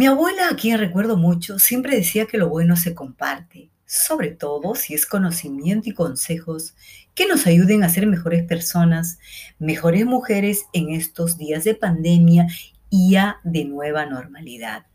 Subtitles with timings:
[0.00, 4.74] Mi abuela, a quien recuerdo mucho, siempre decía que lo bueno se comparte, sobre todo
[4.74, 6.74] si es conocimiento y consejos
[7.14, 9.18] que nos ayuden a ser mejores personas,
[9.58, 12.46] mejores mujeres en estos días de pandemia
[12.88, 14.86] y ya de nueva normalidad.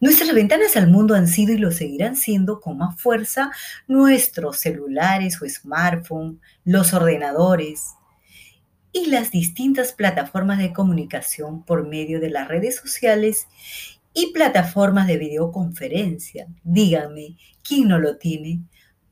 [0.00, 3.52] Nuestras ventanas al mundo han sido y lo seguirán siendo con más fuerza
[3.86, 7.92] nuestros celulares o smartphones, los ordenadores
[8.92, 13.46] y las distintas plataformas de comunicación por medio de las redes sociales
[14.14, 16.46] y plataformas de videoconferencia.
[16.62, 18.60] Díganme, ¿quién no lo tiene?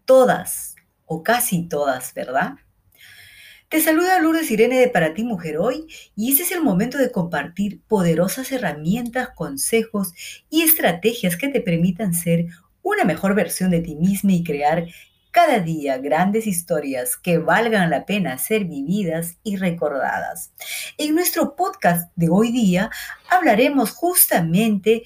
[0.07, 2.55] Todas o casi todas, ¿verdad?
[3.69, 7.11] Te saluda Lourdes Irene de Para ti Mujer Hoy y ese es el momento de
[7.11, 10.13] compartir poderosas herramientas, consejos
[10.51, 12.47] y estrategias que te permitan ser
[12.83, 14.87] una mejor versión de ti misma y crear
[15.33, 20.53] cada día grandes historias que valgan la pena ser vividas y recordadas.
[20.99, 22.91] En nuestro podcast de hoy día
[23.31, 25.05] hablaremos justamente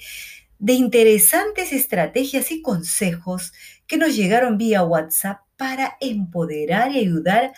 [0.59, 3.53] de interesantes estrategias y consejos
[3.87, 7.53] que nos llegaron vía WhatsApp para empoderar y ayudar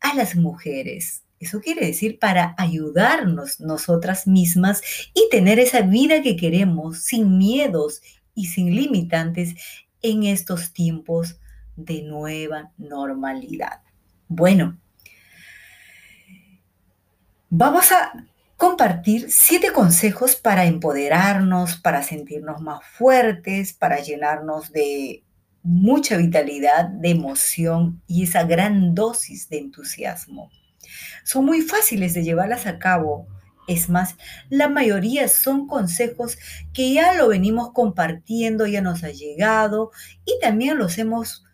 [0.00, 1.22] a las mujeres.
[1.38, 4.82] Eso quiere decir para ayudarnos nosotras mismas
[5.14, 8.02] y tener esa vida que queremos sin miedos
[8.34, 9.54] y sin limitantes
[10.02, 11.36] en estos tiempos
[11.76, 13.80] de nueva normalidad.
[14.28, 14.78] Bueno,
[17.50, 18.12] vamos a
[18.56, 25.24] compartir siete consejos para empoderarnos, para sentirnos más fuertes, para llenarnos de
[25.62, 30.50] mucha vitalidad, de emoción y esa gran dosis de entusiasmo.
[31.24, 33.26] Son muy fáciles de llevarlas a cabo.
[33.68, 34.16] Es más,
[34.48, 36.36] la mayoría son consejos
[36.72, 39.92] que ya lo venimos compartiendo, ya nos ha llegado
[40.24, 41.44] y también los hemos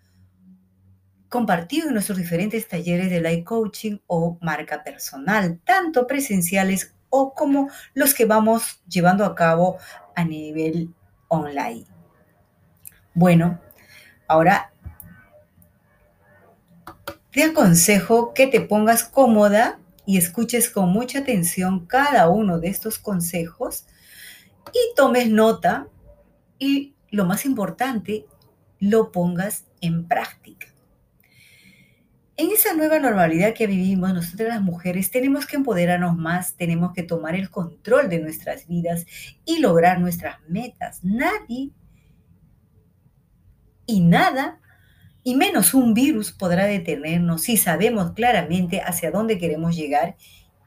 [1.28, 7.70] compartido en nuestros diferentes talleres de life coaching o marca personal, tanto presenciales o como
[7.94, 9.78] los que vamos llevando a cabo
[10.14, 10.94] a nivel
[11.28, 11.86] online.
[13.14, 13.60] Bueno,
[14.26, 14.72] ahora
[17.30, 22.98] te aconsejo que te pongas cómoda y escuches con mucha atención cada uno de estos
[22.98, 23.84] consejos
[24.72, 25.88] y tomes nota
[26.58, 28.26] y lo más importante,
[28.80, 30.68] lo pongas en práctica.
[32.40, 37.02] En esa nueva normalidad que vivimos, nosotras las mujeres tenemos que empoderarnos más, tenemos que
[37.02, 39.06] tomar el control de nuestras vidas
[39.44, 41.00] y lograr nuestras metas.
[41.02, 41.70] Nadie
[43.86, 44.60] y nada,
[45.24, 50.14] y menos un virus podrá detenernos si sabemos claramente hacia dónde queremos llegar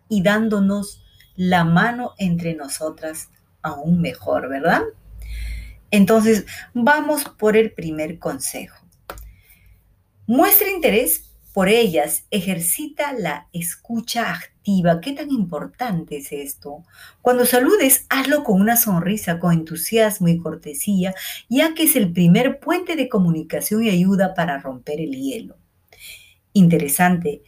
[0.09, 1.05] y dándonos
[1.37, 3.29] la mano entre nosotras
[3.61, 4.81] aún mejor, ¿verdad?
[5.89, 8.75] Entonces, vamos por el primer consejo.
[10.27, 15.01] Muestra interés por ellas, ejercita la escucha activa.
[15.01, 16.83] ¿Qué tan importante es esto?
[17.21, 21.13] Cuando saludes, hazlo con una sonrisa, con entusiasmo y cortesía,
[21.49, 25.57] ya que es el primer puente de comunicación y ayuda para romper el hielo.
[26.53, 27.43] Interesante.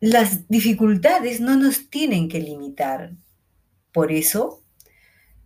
[0.00, 3.12] Las dificultades no nos tienen que limitar.
[3.92, 4.62] Por eso,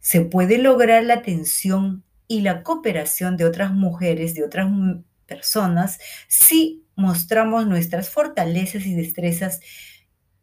[0.00, 4.68] se puede lograr la atención y la cooperación de otras mujeres, de otras
[5.30, 9.60] personas si mostramos nuestras fortalezas y destrezas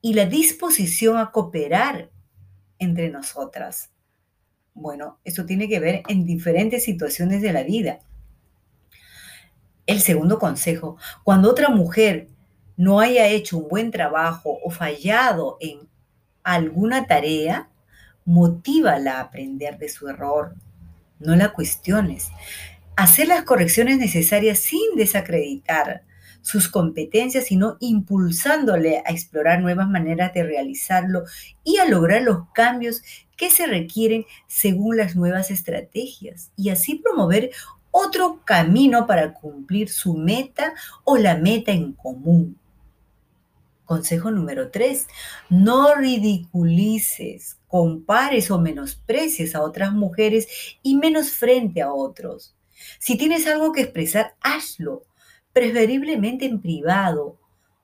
[0.01, 2.09] y la disposición a cooperar
[2.79, 3.91] entre nosotras.
[4.73, 7.99] Bueno, eso tiene que ver en diferentes situaciones de la vida.
[9.85, 12.27] El segundo consejo, cuando otra mujer
[12.77, 15.89] no haya hecho un buen trabajo o fallado en
[16.43, 17.69] alguna tarea,
[18.23, 20.55] motívala a aprender de su error.
[21.19, 22.29] No la cuestiones
[22.97, 26.03] hacer las correcciones necesarias sin desacreditar
[26.41, 31.23] sus competencias, sino impulsándole a explorar nuevas maneras de realizarlo
[31.63, 33.03] y a lograr los cambios
[33.37, 37.51] que se requieren según las nuevas estrategias y así promover
[37.91, 40.73] otro camino para cumplir su meta
[41.03, 42.57] o la meta en común.
[43.85, 45.07] Consejo número 3.
[45.51, 50.47] No ridiculices, compares o menosprecies a otras mujeres
[50.81, 52.56] y menos frente a otros.
[52.99, 55.03] Si tienes algo que expresar, hazlo,
[55.53, 57.39] preferiblemente en privado.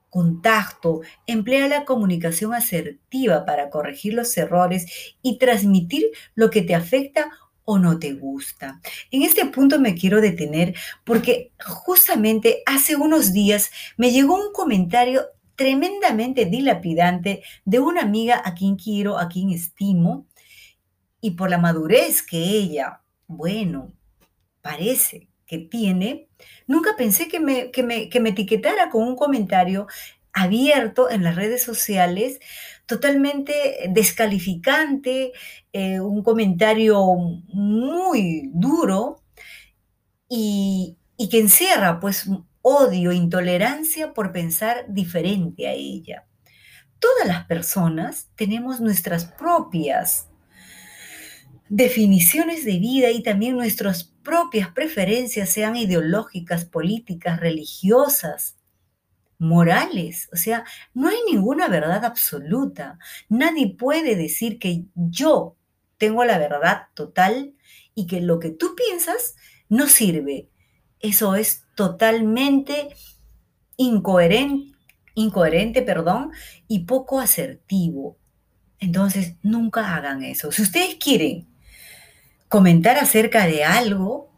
[0.10, 6.06] Contacto, emplea la comunicación asertiva para corregir los errores y transmitir
[6.36, 7.32] lo que te afecta
[7.66, 8.80] o no te gusta.
[9.10, 15.24] En este punto me quiero detener porque justamente hace unos días me llegó un comentario
[15.56, 20.28] tremendamente dilapidante de una amiga a quien quiero, a quien estimo,
[21.22, 23.94] y por la madurez que ella, bueno,
[24.64, 26.30] parece que tiene,
[26.66, 29.86] nunca pensé que me, que me, etiquetara con un comentario
[30.32, 32.40] abierto en las redes sociales,
[32.88, 33.54] totalmente
[33.90, 35.34] descalificante,
[35.74, 36.98] eh, un comentario
[37.54, 39.22] muy duro
[40.28, 42.28] y, y que encierra pues
[42.64, 46.26] odio, intolerancia por pensar diferente a ella.
[46.98, 50.30] Todas las personas tenemos nuestras propias
[51.70, 58.58] definiciones de vida y también nuestras propias preferencias, sean ideológicas, políticas, religiosas,
[59.38, 60.30] morales.
[60.32, 60.64] O sea,
[60.94, 62.98] no hay ninguna verdad absoluta.
[63.30, 65.58] Nadie puede decir que yo
[65.98, 67.54] tengo la verdad total
[67.96, 69.36] y que lo que tú piensas
[69.70, 70.50] no sirve.
[71.00, 72.90] Eso es totalmente
[73.78, 74.78] incoherente,
[75.16, 76.32] incoherente, perdón,
[76.68, 78.18] y poco asertivo.
[78.80, 80.52] Entonces, nunca hagan eso.
[80.52, 81.48] Si ustedes quieren
[82.54, 84.30] comentar acerca de algo,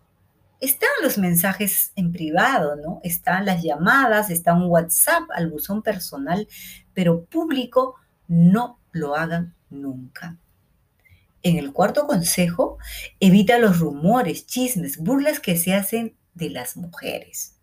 [0.61, 3.01] están los mensajes en privado, ¿no?
[3.03, 6.47] Están las llamadas, está un WhatsApp al buzón personal,
[6.93, 7.95] pero público
[8.29, 10.37] no lo hagan nunca.
[11.43, 12.77] En el cuarto consejo,
[13.19, 17.57] evita los rumores, chismes, burlas que se hacen de las mujeres.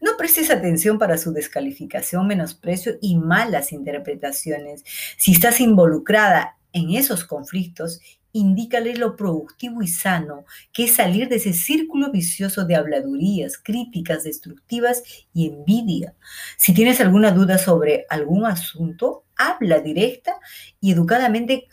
[0.00, 4.84] No prestes atención para su descalificación, menosprecio y malas interpretaciones.
[5.18, 8.00] Si estás involucrada en esos conflictos,
[8.32, 14.24] indícale lo productivo y sano que es salir de ese círculo vicioso de habladurías, críticas
[14.24, 15.02] destructivas
[15.32, 16.14] y envidia.
[16.56, 20.36] Si tienes alguna duda sobre algún asunto, habla directa
[20.80, 21.68] y educadamente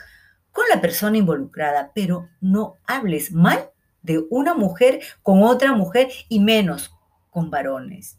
[0.52, 3.70] con la persona involucrada, pero no hables mal
[4.02, 6.96] de una mujer con otra mujer y menos
[7.30, 8.18] con varones.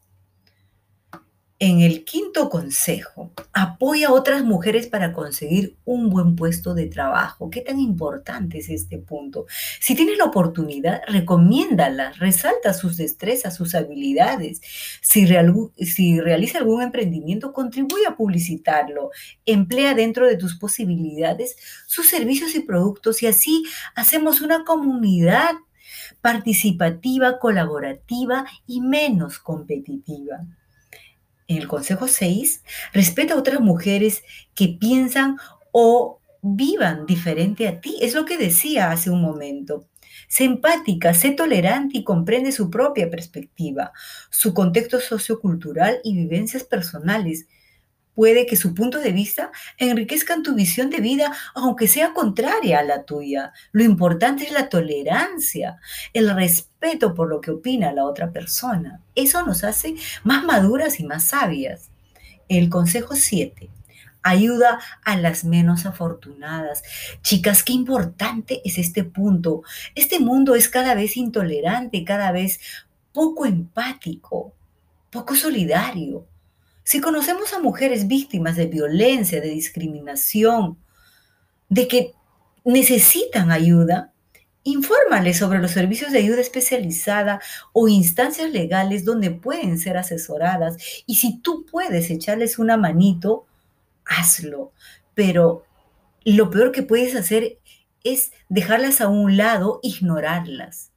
[1.59, 7.49] En el quinto consejo, apoya a otras mujeres para conseguir un buen puesto de trabajo.
[7.49, 9.47] ¿Qué tan importante es este punto?
[9.81, 14.61] Si tienes la oportunidad, recomiéndalas, resalta sus destrezas, sus habilidades.
[15.01, 15.27] Si,
[15.87, 19.11] si realiza algún emprendimiento, contribuye a publicitarlo.
[19.47, 21.57] Emplea dentro de tus posibilidades
[21.87, 23.65] sus servicios y productos y así
[23.95, 25.53] hacemos una comunidad
[26.21, 30.45] participativa, colaborativa y menos competitiva.
[31.49, 32.63] En el consejo 6,
[32.93, 35.37] respeta a otras mujeres que piensan
[35.73, 37.97] o vivan diferente a ti.
[38.01, 39.87] Es lo que decía hace un momento.
[40.29, 43.93] Sé empática, sé tolerante y comprende su propia perspectiva,
[44.31, 47.47] su contexto sociocultural y vivencias personales
[48.17, 52.83] puede que su punto de vista enriquezcan tu visión de vida, aunque sea contraria a
[52.83, 53.53] la tuya.
[53.73, 55.79] Lo importante es la tolerancia,
[56.15, 59.03] el respeto por lo que opina la otra persona.
[59.15, 61.91] Eso nos hace más maduras y más sabias.
[62.49, 63.69] El consejo 7.
[64.23, 66.83] Ayuda a las menos afortunadas.
[67.21, 69.63] Chicas, qué importante es este punto.
[69.95, 72.61] Este mundo es cada vez intolerante, cada vez
[73.13, 74.55] poco empático,
[75.11, 76.27] poco solidario
[76.87, 80.79] si conocemos a mujeres víctimas de violencia, de discriminación,
[81.69, 82.13] de que
[82.65, 84.13] necesitan ayuda,
[84.63, 87.41] infórmales sobre los servicios de ayuda especializada
[87.73, 90.77] o instancias legales donde pueden ser asesoradas.
[91.07, 93.47] Y si tú puedes echarles una manito,
[94.05, 94.71] hazlo.
[95.15, 95.65] Pero
[96.25, 97.59] lo peor que puedes hacer
[98.05, 100.93] es dejarlas a un lado, ignorarlas.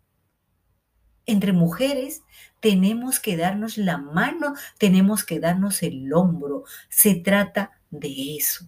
[1.26, 2.22] Entre mujeres
[2.60, 6.64] tenemos que darnos la mano, tenemos que darnos el hombro.
[6.90, 8.66] Se trata de eso.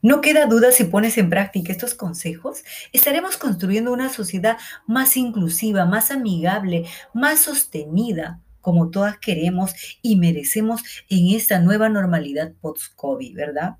[0.00, 4.56] No queda duda si pones en práctica estos consejos, estaremos construyendo una sociedad
[4.86, 12.52] más inclusiva, más amigable, más sostenida, como todas queremos y merecemos en esta nueva normalidad
[12.60, 13.76] post-COVID, ¿verdad?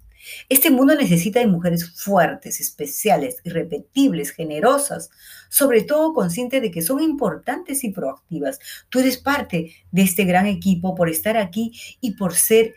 [0.48, 5.10] Este mundo necesita de mujeres fuertes, especiales, irrepetibles, generosas,
[5.48, 8.58] sobre todo conscientes de que son importantes y proactivas.
[8.88, 12.74] Tú eres parte de este gran equipo por estar aquí y por ser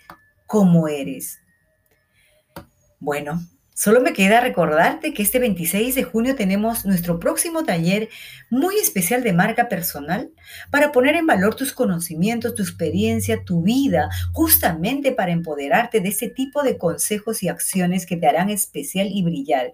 [0.48, 1.39] como eres.
[3.00, 3.41] Bueno,
[3.83, 8.09] Solo me queda recordarte que este 26 de junio tenemos nuestro próximo taller
[8.51, 10.29] muy especial de marca personal
[10.69, 16.29] para poner en valor tus conocimientos, tu experiencia, tu vida, justamente para empoderarte de ese
[16.29, 19.73] tipo de consejos y acciones que te harán especial y brillar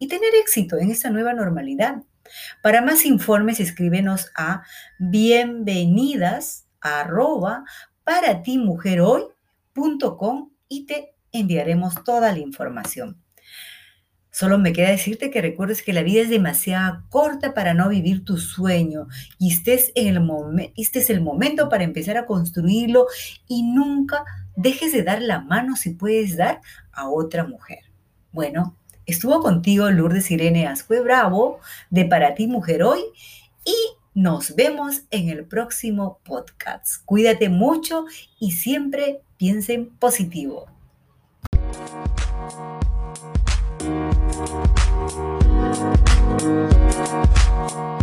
[0.00, 2.02] y tener éxito en esta nueva normalidad.
[2.60, 4.64] Para más informes, escríbenos a
[4.98, 6.66] bienvenidas
[8.02, 8.42] para
[10.68, 13.27] y te enviaremos toda la información.
[14.38, 18.24] Solo me queda decirte que recuerdes que la vida es demasiado corta para no vivir
[18.24, 23.06] tu sueño y estés en el este es el momento para empezar a construirlo
[23.48, 24.24] y nunca
[24.54, 26.60] dejes de dar la mano si puedes dar
[26.92, 27.80] a otra mujer.
[28.30, 28.76] Bueno,
[29.06, 31.58] estuvo contigo Lourdes Irene Ascue Bravo
[31.90, 33.00] de Para ti Mujer Hoy
[33.64, 33.74] y
[34.14, 37.04] nos vemos en el próximo podcast.
[37.04, 38.04] Cuídate mucho
[38.38, 40.77] y siempre piensen positivo.
[45.10, 46.42] Thank
[47.72, 47.97] you.